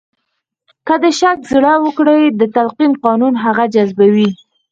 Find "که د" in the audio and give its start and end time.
0.87-1.05